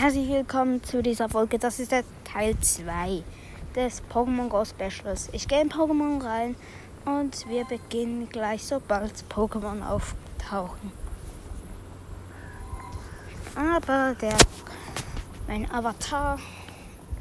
Herzlich 0.00 0.28
willkommen 0.28 0.80
zu 0.84 1.02
dieser 1.02 1.28
Folge. 1.28 1.58
Das 1.58 1.80
ist 1.80 1.90
der 1.90 2.04
Teil 2.22 2.56
2 2.56 3.24
des 3.74 4.00
Pokémon 4.08 4.48
Go 4.48 4.64
Specials. 4.64 5.28
Ich 5.32 5.48
gehe 5.48 5.60
in 5.60 5.70
Pokémon 5.70 6.24
rein 6.24 6.54
und 7.04 7.48
wir 7.48 7.64
beginnen 7.64 8.28
gleich, 8.28 8.64
sobald 8.64 9.12
Pokémon 9.28 9.84
auftauchen. 9.84 10.92
Aber 13.56 14.14
der, 14.20 14.36
mein 15.48 15.68
Avatar, 15.68 16.38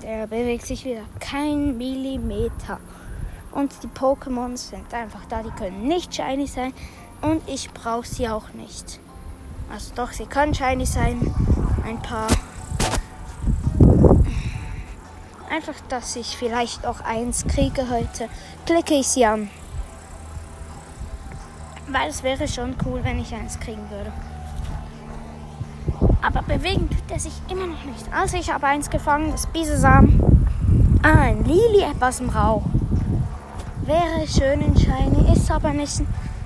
der 0.04 0.28
bewegt 0.28 0.68
sich 0.68 0.86
wieder 0.86 1.06
kein 1.20 1.80
Millimeter. 1.80 2.80
Und 3.54 3.74
die 3.82 3.88
Pokémon 3.88 4.56
sind 4.56 4.94
einfach 4.94 5.26
da, 5.26 5.42
die 5.42 5.50
können 5.50 5.88
nicht 5.88 6.14
shiny 6.14 6.46
sein 6.46 6.74
und 7.24 7.42
ich 7.50 7.72
brauche 7.72 8.06
sie 8.06 8.30
auch 8.30 8.54
nicht. 8.54 9.00
Also 9.74 9.96
doch, 9.96 10.12
sie 10.12 10.28
können 10.28 10.54
shiny 10.54 10.86
sein, 10.86 11.34
ein 11.84 12.00
paar 12.04 12.28
Einfach, 15.50 15.76
dass 15.88 16.16
ich 16.16 16.36
vielleicht 16.38 16.86
auch 16.86 17.00
eins 17.02 17.46
kriege 17.48 17.90
heute, 17.90 18.28
klicke 18.66 18.96
ich 18.96 19.08
sie 19.08 19.26
an. 19.26 19.50
Weil 21.88 22.10
es 22.10 22.22
wäre 22.22 22.48
schon 22.48 22.76
cool, 22.86 23.02
wenn 23.04 23.20
ich 23.20 23.34
eins 23.34 23.60
kriegen 23.60 23.90
würde. 23.90 24.12
Aber 26.22 26.42
bewegen 26.42 26.90
tut 26.90 27.10
er 27.10 27.20
sich 27.20 27.42
immer 27.50 27.66
noch 27.66 27.84
nicht. 27.86 28.12
Also 28.12 28.36
ich 28.36 28.52
habe 28.52 28.68
eins 28.68 28.90
gefangen, 28.90 29.32
das 29.32 29.48
Bisesam. 29.48 30.20
Ah, 31.02 31.22
ein 31.22 31.46
Lili 31.46 31.82
etwas 31.82 32.20
im 32.20 32.30
Rauch. 32.30 32.64
Wäre 33.84 34.28
schön 34.28 34.60
in 34.60 34.78
Shiny, 34.78 35.32
ist 35.32 35.50
aber 35.50 35.72
nicht, 35.72 36.02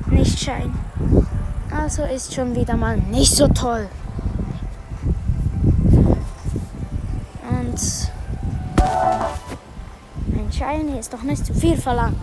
nicht 0.08 0.38
Shiny. 0.38 0.72
Also 1.76 2.04
ist 2.04 2.36
schon 2.36 2.55
wieder 2.55 2.77
mal 2.77 2.98
nicht 2.98 3.34
so 3.34 3.48
toll. 3.48 3.90
Und 7.49 8.12
ein 10.34 10.51
Shiny 10.51 10.99
ist 10.99 11.13
doch 11.13 11.24
nicht 11.24 11.46
zu 11.46 11.54
viel 11.54 11.77
verlangt. 11.77 12.15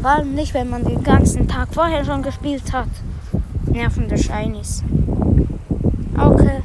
Vor 0.00 0.10
allem 0.10 0.34
nicht, 0.34 0.54
wenn 0.54 0.70
man 0.70 0.84
den 0.84 1.02
ganzen 1.02 1.48
Tag 1.48 1.68
vorher 1.72 2.04
schon 2.04 2.22
gespielt 2.22 2.72
hat. 2.72 2.88
Nervende 3.66 4.16
Shinies. 4.16 4.84
Okay. 6.16 6.62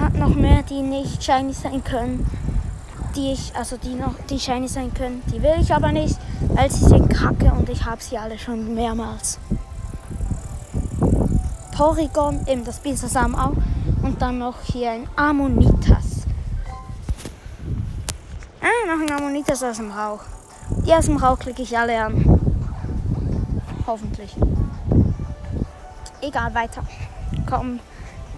Hat 0.00 0.14
noch 0.14 0.34
mehr, 0.34 0.62
die 0.62 0.80
nicht 0.80 1.22
Shiny 1.22 1.52
sein 1.52 1.82
können. 1.84 2.26
Die 3.16 3.32
ich, 3.32 3.52
also 3.56 3.76
die 3.76 3.94
noch, 3.94 4.14
die 4.30 4.38
Shiny 4.38 4.68
sein 4.68 4.92
können. 4.94 5.22
Die 5.32 5.42
will 5.42 5.56
ich 5.60 5.74
aber 5.74 5.92
nicht, 5.92 6.18
weil 6.54 6.70
sie 6.70 6.84
sind 6.84 7.08
kacke 7.10 7.52
und 7.52 7.68
ich 7.68 7.84
habe 7.84 8.02
sie 8.02 8.16
alle 8.16 8.38
schon 8.38 8.74
mehrmals. 8.74 9.38
Porygon, 11.76 12.40
eben 12.46 12.64
das 12.64 12.80
Bisasam 12.80 13.34
auch. 13.34 13.52
Und 14.02 14.20
dann 14.20 14.38
noch 14.38 14.56
hier 14.62 14.92
ein 14.92 15.08
Ammonitas. 15.16 16.07
Ah, 18.68 18.86
noch 18.86 19.00
ein 19.00 19.10
Ammonitas 19.10 19.62
aus 19.62 19.78
dem 19.78 19.90
Rauch. 19.90 20.20
Die 20.84 20.92
aus 20.92 21.06
dem 21.06 21.16
Rauch 21.16 21.38
klicke 21.38 21.62
ich 21.62 21.78
alle 21.78 22.04
an. 22.04 22.38
Hoffentlich. 23.86 24.36
Egal, 26.20 26.54
weiter. 26.54 26.82
Komm, 27.48 27.80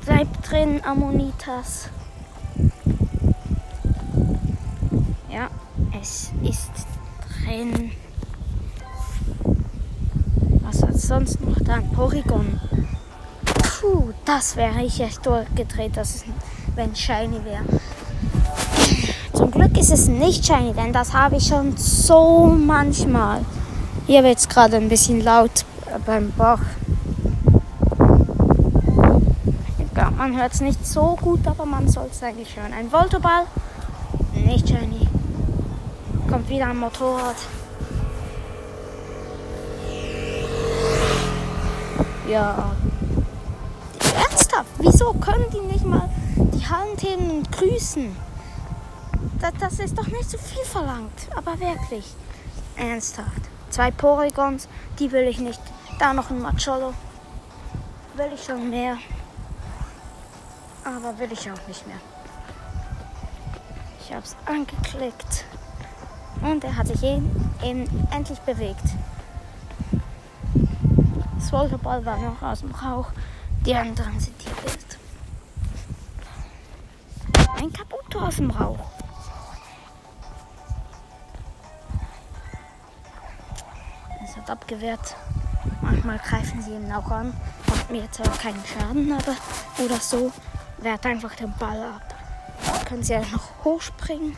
bleib 0.04 0.28
drin, 0.44 0.80
Ammonitas. 0.84 1.88
Ja, 5.28 5.48
es 6.00 6.30
ist 6.44 6.70
drin. 7.42 7.90
Was 10.62 10.80
hat 10.84 10.96
sonst 10.96 11.40
noch 11.40 11.58
da? 11.58 11.80
Porygon. 11.92 12.60
Puh, 13.80 14.12
das 14.24 14.54
wäre 14.54 14.82
ich 14.82 15.00
echt 15.00 15.26
durchgedreht, 15.26 15.96
dass 15.96 16.14
es, 16.14 16.24
wenn 16.76 16.94
Shiny 16.94 17.44
wäre. 17.44 17.64
Glück 19.60 19.76
ist 19.76 19.90
es 19.90 20.08
nicht 20.08 20.46
shiny, 20.46 20.72
denn 20.72 20.90
das 20.90 21.12
habe 21.12 21.36
ich 21.36 21.46
schon 21.46 21.76
so 21.76 22.46
manchmal. 22.46 23.44
Hier 24.06 24.24
wird 24.24 24.38
es 24.38 24.48
gerade 24.48 24.78
ein 24.78 24.88
bisschen 24.88 25.22
laut 25.22 25.66
beim 26.06 26.32
Bach. 26.32 26.62
Ich 29.78 30.16
man 30.16 30.34
hört 30.40 30.54
es 30.54 30.62
nicht 30.62 30.86
so 30.86 31.14
gut, 31.20 31.46
aber 31.46 31.66
man 31.66 31.86
soll 31.90 32.06
es 32.10 32.22
eigentlich 32.22 32.56
hören. 32.56 32.72
Ein 32.72 32.90
Voltoball, 32.90 33.42
nicht 34.32 34.66
shiny. 34.66 35.06
Kommt 36.26 36.48
wieder 36.48 36.68
ein 36.68 36.78
Motorrad. 36.78 37.36
Ja. 42.26 42.72
Ernsthaft, 44.16 44.70
wieso 44.78 45.12
können 45.12 45.44
die 45.52 45.70
nicht 45.70 45.84
mal 45.84 46.08
die 46.38 46.66
Hand 46.66 47.02
heben 47.02 47.30
und 47.30 47.52
grüßen? 47.52 48.29
Das, 49.40 49.54
das 49.58 49.78
ist 49.78 49.96
doch 49.96 50.06
nicht 50.06 50.30
so 50.30 50.38
viel 50.38 50.64
verlangt. 50.64 51.28
Aber 51.34 51.58
wirklich. 51.58 52.14
Ernsthaft. 52.76 53.42
Zwei 53.70 53.90
Porygons, 53.90 54.68
die 54.98 55.10
will 55.12 55.28
ich 55.28 55.38
nicht. 55.38 55.60
Da 55.98 56.12
noch 56.12 56.30
ein 56.30 56.40
Macholo. 56.40 56.92
Will 58.16 58.32
ich 58.34 58.44
schon 58.44 58.68
mehr. 58.68 58.98
Aber 60.84 61.18
will 61.18 61.32
ich 61.32 61.50
auch 61.50 61.68
nicht 61.68 61.86
mehr. 61.86 61.96
Ich 64.00 64.12
habe 64.12 64.24
es 64.24 64.36
angeklickt. 64.46 65.44
Und 66.42 66.64
er 66.64 66.76
hat 66.76 66.86
sich 66.86 67.02
eben, 67.02 67.54
eben 67.62 68.08
endlich 68.10 68.40
bewegt. 68.40 68.84
Das 71.38 71.52
Volleyball 71.52 72.04
war 72.04 72.18
noch 72.18 72.42
aus 72.42 72.60
dem 72.60 72.72
Rauch. 72.72 73.12
Die 73.64 73.74
anderen 73.74 74.18
sind 74.18 74.34
hier. 74.40 74.52
Ein 77.56 77.72
Kabuto 77.72 78.20
aus 78.20 78.36
dem 78.36 78.50
Rauch. 78.50 78.99
Es 84.30 84.36
hat 84.36 84.48
abgewehrt. 84.48 85.16
Manchmal 85.82 86.18
greifen 86.18 86.62
sie 86.62 86.70
ihn 86.70 86.92
auch 86.92 87.10
an. 87.10 87.34
Macht 87.66 87.90
mir 87.90 88.08
zwar 88.12 88.30
keinen 88.38 88.62
Schaden, 88.64 89.12
aber 89.12 89.34
oder 89.84 89.96
so. 89.96 90.32
Wehrt 90.78 91.04
einfach 91.04 91.34
den 91.34 91.52
Ball 91.58 91.82
ab. 91.82 92.14
Dann 92.64 92.84
können 92.84 93.02
sie 93.02 93.14
ja 93.14 93.22
noch 93.32 93.64
hochspringen. 93.64 94.36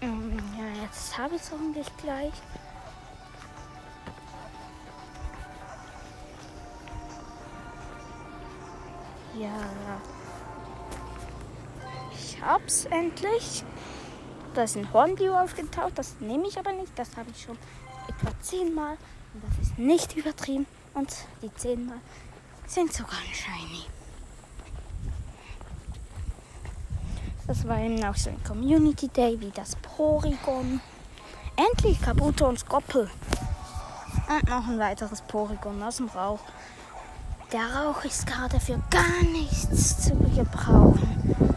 Ähm, 0.00 0.38
ja, 0.56 0.82
jetzt 0.84 1.18
habe 1.18 1.34
ich 1.34 1.42
es 1.42 1.50
hoffentlich 1.50 1.88
gleich. 1.96 2.32
Ja. 9.36 9.50
Ich 12.26 12.40
hab's 12.40 12.86
endlich. 12.86 13.64
Da 14.54 14.62
ist 14.62 14.76
ein 14.76 14.90
Hornblue 14.92 15.38
aufgetaucht. 15.38 15.92
Das 15.96 16.16
nehme 16.20 16.48
ich 16.48 16.58
aber 16.58 16.72
nicht. 16.72 16.98
Das 16.98 17.16
habe 17.16 17.30
ich 17.30 17.42
schon 17.42 17.58
etwa 18.08 18.32
zehnmal. 18.40 18.96
Und 19.34 19.44
das 19.44 19.66
ist 19.66 19.78
nicht 19.78 20.16
übertrieben. 20.16 20.66
Und 20.94 21.14
die 21.42 21.54
zehnmal 21.54 21.98
sind 22.66 22.94
sogar 22.94 23.18
shiny. 23.32 23.84
Das 27.46 27.68
war 27.68 27.78
eben 27.78 28.02
auch 28.02 28.16
so 28.16 28.30
ein 28.30 28.42
Community 28.42 29.08
Day 29.08 29.38
wie 29.38 29.50
das 29.50 29.76
Porygon. 29.76 30.80
Endlich 31.56 32.00
Kabuto 32.00 32.48
und 32.48 32.58
Skoppel. 32.58 33.10
Und 34.30 34.48
noch 34.48 34.66
ein 34.66 34.78
weiteres 34.78 35.20
Porygon 35.20 35.82
aus 35.82 35.98
dem 35.98 36.08
Rauch. 36.08 36.40
Der 37.52 37.66
Rauch 37.74 38.02
ist 38.04 38.26
gerade 38.26 38.58
für 38.58 38.80
gar 38.90 39.22
nichts 39.30 40.04
zu 40.04 40.16
gebrauchen. 40.16 41.53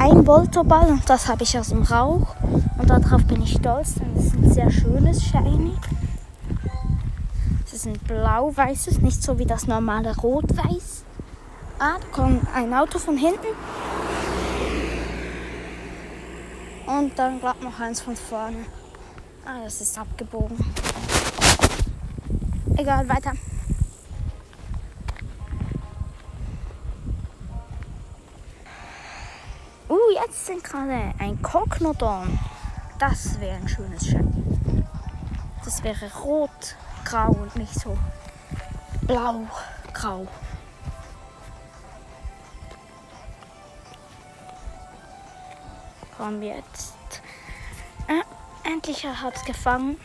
Ein 0.00 0.24
Voltoball 0.24 0.90
und 0.90 1.10
das 1.10 1.26
habe 1.26 1.42
ich 1.42 1.58
aus 1.58 1.70
dem 1.70 1.82
Rauch. 1.82 2.36
Und 2.78 2.88
darauf 2.88 3.24
bin 3.24 3.42
ich 3.42 3.54
stolz, 3.54 3.94
denn 3.94 4.16
es 4.16 4.26
ist 4.26 4.34
ein 4.36 4.52
sehr 4.52 4.70
schönes 4.70 5.24
Shiny. 5.24 5.76
Es 7.66 7.72
ist 7.72 7.86
ein 7.86 7.98
blau-weißes, 8.06 9.00
nicht 9.00 9.22
so 9.22 9.38
wie 9.38 9.44
das 9.44 9.66
normale 9.66 10.16
rot-weiß. 10.16 11.04
Ah, 11.80 11.96
da 12.00 12.06
kommt 12.12 12.46
ein 12.54 12.72
Auto 12.72 12.98
von 12.98 13.16
hinten. 13.16 13.48
Und 16.86 17.18
dann 17.18 17.40
gerade 17.40 17.64
noch 17.64 17.78
eins 17.80 18.00
von 18.00 18.14
vorne. 18.14 18.66
Ah, 19.44 19.64
das 19.64 19.80
ist 19.80 19.98
abgebogen. 19.98 20.56
Egal, 22.76 23.08
weiter. 23.08 23.32
Jetzt 30.22 30.46
sind 30.46 30.64
gerade 30.64 31.14
ein 31.18 31.40
Kognodon. 31.42 32.38
Das 32.98 33.38
wäre 33.40 33.56
ein 33.56 33.68
schönes 33.68 34.06
Shiny. 34.06 34.84
Das 35.64 35.82
wäre 35.84 36.10
rot-grau 36.22 37.30
und 37.30 37.54
nicht 37.56 37.74
so 37.74 37.96
blau-grau. 39.02 40.26
Kommen 46.16 46.40
wir 46.40 46.56
jetzt. 46.56 46.96
Äh, 48.08 48.68
endlich 48.68 49.06
hat 49.06 49.36
es 49.36 49.44
gefangen. 49.44 49.96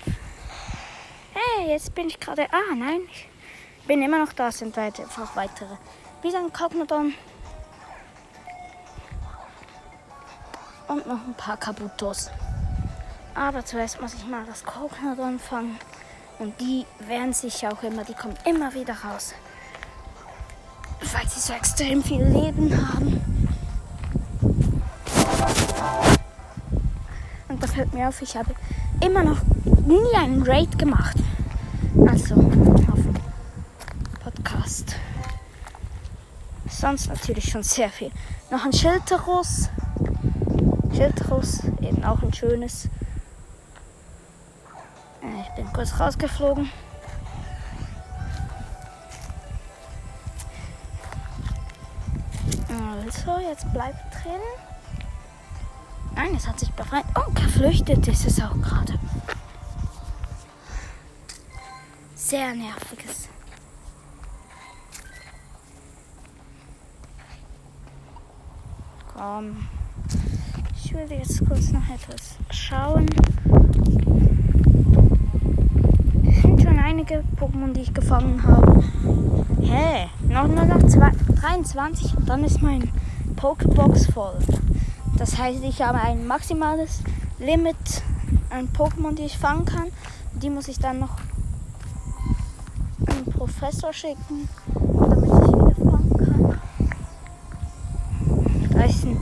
Hey, 1.34 1.72
jetzt 1.72 1.96
bin 1.96 2.08
ich 2.08 2.20
gerade. 2.20 2.46
Ah, 2.52 2.76
nein. 2.76 3.02
Ich 3.10 3.88
bin 3.88 4.02
immer 4.04 4.24
noch 4.24 4.34
da, 4.34 4.52
sind 4.52 4.78
einfach 4.78 5.36
weitere. 5.36 5.76
Wieder 6.22 6.38
ein 6.38 6.54
Cognodon. 6.54 7.14
Und 10.94 11.08
noch 11.08 11.26
ein 11.26 11.34
paar 11.34 11.58
Kabutos. 11.58 12.30
Aber 13.34 13.66
zuerst 13.66 14.00
muss 14.00 14.14
ich 14.14 14.28
mal 14.28 14.46
das 14.46 14.64
Cognodon 14.64 15.40
fangen. 15.40 15.80
Und 16.38 16.62
die 16.62 16.86
wehren 17.08 17.34
sich 17.34 17.66
auch 17.68 17.82
immer, 17.82 18.04
die 18.04 18.14
kommen 18.14 18.36
immer 18.46 18.76
wieder 18.76 18.94
raus. 18.94 19.34
Weil 21.12 21.28
sie 21.28 21.40
so 21.40 21.52
extrem 21.54 22.04
viel 22.04 22.24
Leben 22.24 22.72
haben. 22.94 23.58
Und 27.48 27.64
da 27.64 27.66
fällt 27.66 27.92
mir 27.92 28.10
auf, 28.10 28.22
ich 28.22 28.38
habe 28.38 28.54
immer 29.04 29.24
noch 29.24 29.42
nie 29.88 30.16
einen 30.16 30.44
Raid 30.44 30.78
gemacht. 30.78 31.18
Also 32.08 32.36
auf 32.36 33.02
dem 33.02 33.16
Podcast. 34.24 34.96
Sonst 36.70 37.10
natürlich 37.10 37.50
schon 37.50 37.64
sehr 37.64 37.90
viel. 37.90 38.12
Noch 38.52 38.64
ein 38.64 38.74
Schilderus. 38.74 39.70
Schilderus, 40.94 41.64
eben 41.82 42.04
auch 42.04 42.22
ein 42.22 42.34
schönes. 42.34 42.86
Äh, 45.22 45.42
ich 45.42 45.56
bin 45.56 45.74
kurz 45.74 46.00
rausgeflogen. 46.00 46.70
Also, 52.70 53.40
jetzt 53.40 53.72
bleibt 53.74 54.14
drin. 54.14 54.42
Nein, 56.16 56.36
es 56.36 56.48
hat 56.48 56.60
sich 56.60 56.72
befreit. 56.72 57.06
Oh, 57.16 57.32
geflüchtet 57.34 58.08
ist 58.08 58.26
es 58.28 58.42
auch 58.42 58.56
gerade. 58.62 59.00
Sehr 62.16 62.54
nerviges. 62.54 63.30
Komm. 69.16 69.68
Ich 70.94 71.10
will 71.10 71.18
jetzt 71.18 71.44
kurz 71.48 71.72
noch 71.72 71.82
etwas 71.90 72.36
schauen. 72.52 73.08
Es 76.24 76.42
sind 76.44 76.62
schon 76.62 76.78
einige 76.78 77.24
Pokémon, 77.36 77.74
die 77.74 77.82
ich 77.82 77.94
gefangen 77.96 78.44
habe. 78.44 78.84
Hä? 79.62 79.72
Hey, 79.72 80.10
noch 80.30 80.48
nur 80.48 80.66
noch 80.66 80.84
zwei, 80.88 81.12
23 81.42 82.16
und 82.16 82.30
dann 82.30 82.44
ist 82.44 82.62
mein 82.62 82.92
Pokebox 83.36 84.06
voll. 84.12 84.38
Das 85.18 85.36
heißt, 85.40 85.64
ich 85.64 85.82
habe 85.82 86.00
ein 86.00 86.28
maximales 86.28 87.02
Limit 87.40 88.04
an 88.52 88.70
Pokémon, 88.70 89.16
die 89.16 89.24
ich 89.24 89.40
fangen 89.40 89.66
kann. 89.66 89.88
Die 90.34 90.52
muss 90.52 90.68
ich 90.68 90.78
dann 90.78 91.00
noch 91.00 91.18
einen 93.08 93.26
Professor 93.26 93.92
schicken, 93.92 94.48
damit 94.76 95.24
ich 95.24 95.32
wieder 95.32 95.76
fangen 95.90 96.18
kann. 96.20 96.60
Da 98.74 98.84
ist 98.84 99.06
ein 99.06 99.18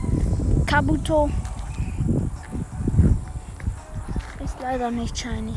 Kabuto. 0.66 1.30
Ist 4.42 4.58
leider 4.72 4.90
nicht 4.90 5.18
shiny. 5.18 5.54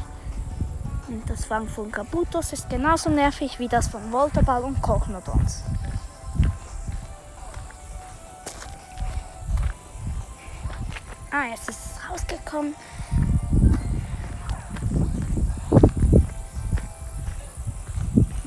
Und 1.07 1.29
das 1.29 1.45
Fangen 1.45 1.69
von 1.69 1.89
Kabutos 1.89 2.51
ist 2.51 2.69
genauso 2.69 3.09
nervig 3.09 3.59
wie 3.59 3.69
das 3.69 3.88
von 3.88 4.01
Volterball 4.12 4.63
und 4.63 4.81
Kochnodons. 4.81 5.63
Ah, 11.31 11.45
jetzt 11.50 11.69
ist 11.69 11.79
es 11.79 12.09
rausgekommen. 12.09 12.75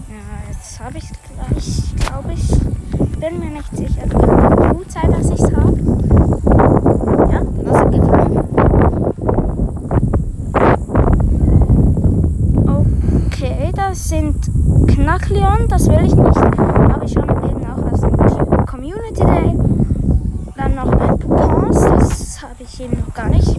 Ja, 0.08 0.50
jetzt 0.50 0.80
habe 0.80 0.98
ich 0.98 1.04
es 1.04 1.12
gleich, 1.32 1.96
glaube 1.96 2.32
ich. 2.34 2.46
Bin 3.18 3.40
mir 3.40 3.50
nicht 3.50 3.74
sicher. 3.74 4.06
Gut 4.06 4.92
sein, 4.92 5.10
dass 5.10 5.30
ich 5.30 5.40
es 5.40 5.50
habe. 5.50 5.78
Ja, 7.32 7.42
was 7.64 7.82
ist 7.82 7.90
gefangen? 7.90 8.48
Okay, 13.40 13.70
das 13.74 13.97
sind 14.08 14.40
Knackleon, 14.86 15.68
das 15.68 15.86
will 15.86 16.02
ich 16.02 16.14
nicht. 16.14 16.36
Habe 16.36 17.04
ich 17.04 17.12
schon 17.12 17.24
eben 17.24 17.66
auch 17.70 17.92
aus 17.92 18.00
dem 18.00 18.64
Community 18.64 19.20
Day. 19.20 19.54
Dann 20.56 20.74
noch 20.74 20.90
ein 20.90 21.18
Pupons, 21.18 21.78
das 21.78 22.42
habe 22.42 22.54
ich 22.60 22.80
eben 22.80 22.98
noch 23.00 23.12
gar 23.12 23.28
nicht. 23.28 23.54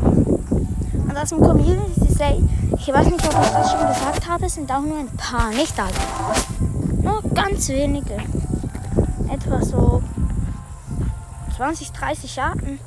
Und 0.00 1.14
aus 1.14 1.28
dem 1.28 1.42
Community 1.42 2.14
Day, 2.18 2.42
ich 2.74 2.88
weiß 2.88 3.04
nicht, 3.04 3.22
ob 3.22 3.42
ich 3.42 3.50
das 3.50 3.70
schon 3.70 3.86
gesagt 3.86 4.30
habe, 4.30 4.48
sind 4.48 4.72
auch 4.72 4.80
nur 4.80 4.98
ein 4.98 5.14
paar, 5.18 5.50
nicht 5.50 5.78
alle. 5.78 5.92
Nur 7.02 7.22
ganz 7.34 7.68
wenige. 7.68 8.16
Etwa 9.30 9.62
so 9.62 10.02
20, 11.58 11.92
30 11.92 12.40
Arten. 12.40 12.78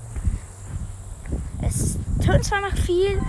Es 1.62 2.00
tönt 2.26 2.44
zwar 2.44 2.62
noch 2.62 2.76
viel, 2.76 3.22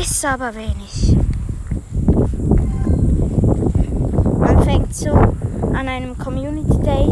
ist 0.00 0.24
aber 0.24 0.54
wenig. 0.54 1.16
So 4.96 5.12
an 5.12 5.88
einem 5.88 6.16
Community 6.16 6.78
Day 6.80 7.06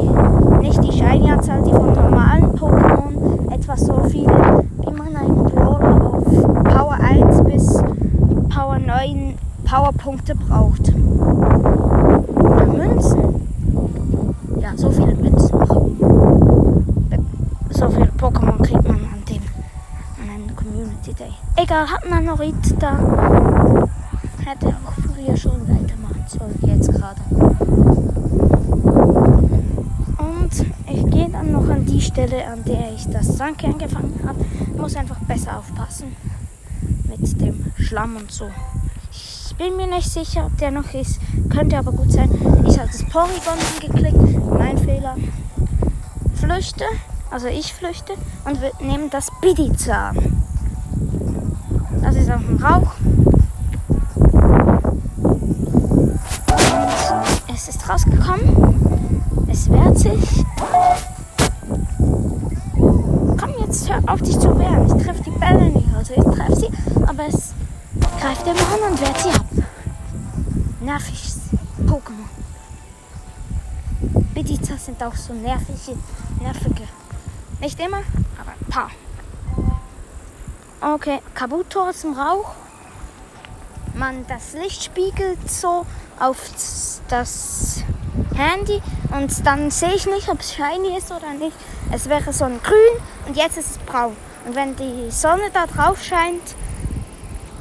nicht 0.63 0.83
die 0.83 0.91
Shiny-Anzahl, 0.91 1.63
die 1.65 1.71
von 1.71 1.93
normalen 1.93 2.53
Pokémon, 2.59 3.53
etwa 3.53 3.77
so 3.77 4.03
viele, 4.09 4.65
wie 4.81 4.91
man 4.91 5.15
einen 5.15 5.45
Brawler 5.45 6.15
auf 6.15 6.25
Power 6.65 6.97
1 6.99 7.45
bis 7.45 7.83
Power 8.49 8.79
9 8.79 9.35
Powerpunkte 9.65 10.35
braucht. 10.35 10.95
Oder 12.39 12.67
Münzen. 12.69 13.47
Ja, 14.61 14.71
so 14.77 14.91
viele 14.91 15.15
Münzen. 15.15 15.51
So 17.69 17.91
viele 17.91 18.11
Pokémon 18.19 18.63
kriegt 18.63 18.89
man 18.89 18.97
an 18.97 19.23
dem 19.29 19.43
an 20.23 20.31
einem 20.35 20.57
Community 20.57 21.13
Day. 21.13 21.35
Egal, 21.57 21.87
hat 21.87 22.09
man 22.09 22.25
noch 22.25 22.41
da. 22.79 22.99
Hätte 24.43 24.69
auch 24.69 24.93
früher 24.93 25.37
schon 25.37 25.61
weitermachen 25.69 26.25
sollen, 26.27 26.59
jetzt 26.63 26.91
gerade. 26.91 27.21
Und 30.19 30.67
ich 30.93 31.11
gehe 31.11 31.29
dann 31.31 31.53
noch 31.53 31.69
an 31.69 31.85
die 31.87 32.01
Stelle, 32.15 32.47
an 32.47 32.63
der 32.65 32.93
ich 32.95 33.09
das 33.09 33.27
Sanke 33.27 33.67
angefangen 33.67 34.21
habe. 34.25 34.45
Muss 34.81 34.95
einfach 34.95 35.19
besser 35.27 35.59
aufpassen 35.59 36.15
mit 37.09 37.41
dem 37.41 37.73
Schlamm 37.77 38.15
und 38.15 38.31
so. 38.31 38.49
Ich 39.11 39.53
bin 39.57 39.77
mir 39.77 39.89
nicht 39.89 40.09
sicher, 40.09 40.47
ob 40.47 40.57
der 40.59 40.71
noch 40.71 40.95
ist. 40.95 41.19
Könnte 41.51 41.77
aber 41.77 41.91
gut 41.91 42.13
sein. 42.13 42.31
Ich 42.69 42.79
habe 42.79 42.87
das 42.87 43.03
Porygon 43.07 43.59
angeklickt. 43.75 44.49
Mein 44.49 44.79
Fehler. 44.79 45.17
Flüchte. 46.37 46.85
Also 47.33 47.49
ich 47.49 47.75
flüchte 47.75 48.13
und 48.45 48.63
wir 48.63 48.71
nehmen 48.81 49.11
das 49.11 49.33
Bidizan. 49.41 50.17
Das 52.01 52.15
ist 52.15 52.31
auch 52.31 52.37
ein 52.37 52.63
Rauch. 52.63 52.93
Und 57.49 57.55
es 57.57 57.69
ist 57.69 57.89
rausgekommen. 57.89 59.49
Es 59.51 59.69
wehrt 59.69 59.99
sich. 59.99 60.45
Auf 64.07 64.23
dich 64.23 64.39
zu 64.39 64.59
wehren. 64.59 64.87
Ich 64.87 65.05
treffe 65.05 65.23
die 65.23 65.31
Bälle 65.31 65.71
nicht. 65.71 65.89
Also 65.97 66.15
ich 66.15 66.23
treffe 66.23 66.57
sie, 66.57 66.71
aber 67.07 67.27
es 67.27 67.53
greift 68.21 68.47
immer 68.47 68.61
an 68.61 68.93
und 68.93 69.01
wehrt 69.01 69.19
sie 69.19 69.31
ab. 69.31 69.47
Nerviges 70.81 71.41
Pokémon. 71.87 72.29
Bidizas 74.35 74.87
sind 74.87 75.03
auch 75.03 75.15
so 75.15 75.33
nervige, 75.33 75.97
nervige. 76.41 76.89
Nicht 77.61 77.79
immer, 77.81 78.03
aber 78.39 78.53
ein 78.61 78.69
paar. 78.69 78.91
Okay, 80.81 81.21
Kabuto 81.35 81.89
aus 81.89 82.01
dem 82.03 82.13
Rauch. 82.13 82.53
Man, 83.95 84.27
das 84.27 84.55
Licht 84.55 84.83
spiegelt 84.83 85.49
so 85.49 85.87
auf 86.19 86.37
das 87.09 87.85
Handy 88.35 88.83
und 89.17 89.47
dann 89.47 89.71
sehe 89.71 89.95
ich 89.95 90.07
nicht, 90.07 90.29
ob 90.29 90.41
es 90.41 90.53
shiny 90.53 90.99
ist 90.99 91.13
oder 91.13 91.33
nicht. 91.33 91.57
Es 91.93 92.09
wäre 92.09 92.33
so 92.33 92.45
ein 92.45 92.61
grün 92.61 93.03
und 93.29 93.37
jetzt 93.37 93.57
ist 93.57 93.71
es 93.71 93.79
braun. 93.79 94.17
Und 94.45 94.57
wenn 94.57 94.75
die 94.75 95.11
Sonne 95.13 95.45
da 95.53 95.67
drauf 95.67 96.03
scheint, 96.03 96.43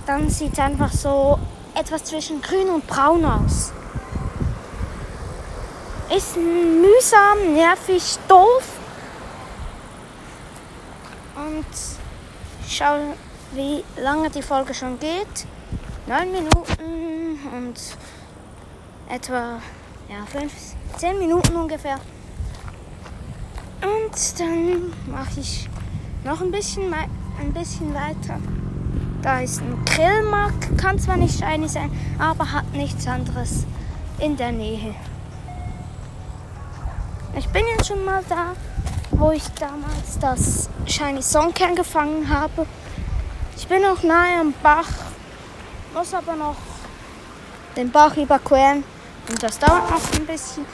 dann 0.07 0.27
sieht 0.29 0.53
es 0.53 0.59
einfach 0.59 0.91
so 0.91 1.37
etwas 1.75 2.05
zwischen 2.05 2.41
grün 2.41 2.69
und 2.69 2.87
braun 2.87 3.23
aus. 3.23 3.71
Ist 6.15 6.35
mühsam, 6.35 7.53
nervig, 7.53 8.17
doof. 8.27 8.63
Und 11.35 11.65
ich 12.65 12.75
schaue, 12.75 13.13
wie 13.53 13.83
lange 14.01 14.31
die 14.31 14.41
Folge 14.41 14.73
schon 14.73 14.99
geht. 14.99 15.45
Neun 16.05 16.31
Minuten 16.33 17.39
und 17.55 17.79
etwa 19.09 19.59
ja, 20.09 20.25
fünf, 20.25 20.51
zehn 20.97 21.17
Minuten 21.17 21.55
ungefähr. 21.55 21.97
Und 23.81 24.39
dann 24.39 24.93
mache 25.09 25.39
ich 25.39 25.69
noch 26.25 26.41
ein 26.41 26.51
bisschen, 26.51 26.93
ein 26.93 27.53
bisschen 27.53 27.93
weiter. 27.93 28.37
Da 29.21 29.39
ist 29.39 29.61
ein 29.61 29.85
Grillmarkt, 29.85 30.77
kann 30.77 30.99
zwar 30.99 31.15
nicht 31.15 31.39
shiny 31.39 31.69
sein, 31.69 31.89
aber 32.19 32.51
hat 32.51 32.73
nichts 32.73 33.07
anderes 33.07 33.65
in 34.19 34.35
der 34.35 34.51
Nähe. 34.51 34.93
Ich 37.37 37.47
bin 37.47 37.63
jetzt 37.77 37.87
schon 37.87 38.03
mal 38.03 38.23
da, 38.27 38.57
wo 39.11 39.31
ich 39.31 39.47
damals 39.59 40.19
das 40.19 40.69
Shiny 40.85 41.21
Songkern 41.21 41.75
gefangen 41.75 42.29
habe. 42.29 42.67
Ich 43.55 43.67
bin 43.67 43.81
noch 43.81 44.03
nahe 44.03 44.41
am 44.41 44.53
Bach, 44.61 44.89
muss 45.93 46.13
aber 46.13 46.35
noch 46.35 46.55
den 47.75 47.91
Bach 47.91 48.15
überqueren 48.17 48.83
und 49.29 49.41
das 49.41 49.59
dauert 49.59 49.89
noch 49.89 50.13
ein 50.13 50.25
bisschen. 50.25 50.65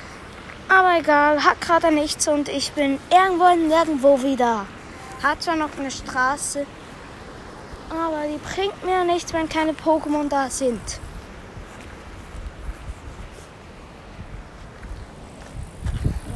Aber 0.68 0.98
egal, 1.00 1.44
hat 1.44 1.62
gerade 1.62 1.92
nichts 1.92 2.28
und 2.28 2.48
ich 2.48 2.72
bin 2.74 3.00
irgendwo 3.10 3.56
nirgendwo 3.56 4.22
wieder. 4.22 4.66
Hat 5.24 5.42
zwar 5.42 5.56
noch 5.56 5.70
eine 5.78 5.92
Straße, 5.92 6.66
aber 7.90 8.24
die 8.28 8.38
bringt 8.38 8.86
mir 8.86 9.04
nichts, 9.04 9.34
wenn 9.34 9.50
keine 9.50 9.74
Pokémon 9.74 10.30
da 10.30 10.50
sind. 10.50 10.80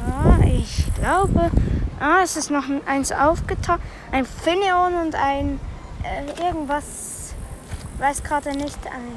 Ja, 0.06 0.46
ich 0.46 0.84
glaube, 0.96 1.50
ah, 2.00 2.22
es 2.22 2.36
ist 2.36 2.50
noch 2.50 2.64
eins 2.86 3.12
aufgetaucht. 3.12 3.80
Ein 4.10 4.26
Finneon 4.26 4.94
und 4.94 5.14
ein 5.14 5.60
äh, 6.02 6.46
irgendwas, 6.46 7.13
weiß 8.04 8.22
gerade 8.22 8.50
nicht, 8.50 8.78
ein, 8.86 9.16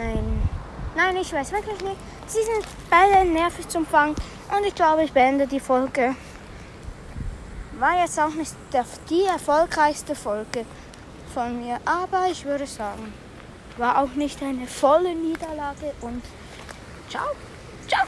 ein, 0.00 0.48
nein, 0.94 1.16
ich 1.16 1.32
weiß 1.32 1.50
wirklich 1.50 1.80
nicht. 1.80 1.96
Sie 2.28 2.42
sind 2.42 2.64
beide 2.88 3.28
nervig 3.28 3.68
zum 3.68 3.84
Fangen 3.84 4.14
und 4.56 4.64
ich 4.64 4.74
glaube, 4.74 5.02
ich 5.02 5.12
beende 5.12 5.48
die 5.48 5.58
Folge. 5.58 6.14
War 7.80 8.00
jetzt 8.00 8.20
auch 8.20 8.34
nicht 8.34 8.54
die 9.10 9.24
erfolgreichste 9.24 10.14
Folge 10.14 10.64
von 11.34 11.60
mir. 11.60 11.80
Aber 11.84 12.28
ich 12.30 12.44
würde 12.44 12.66
sagen, 12.66 13.12
war 13.78 14.00
auch 14.00 14.14
nicht 14.14 14.40
eine 14.42 14.68
volle 14.68 15.14
Niederlage 15.16 15.92
und 16.02 16.22
ciao, 17.10 17.26
ciao. 17.88 18.06